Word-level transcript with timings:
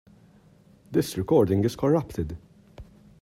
This 0.89 1.15
recording 1.15 1.63
is 1.63 1.75
corrupted. 1.75 2.35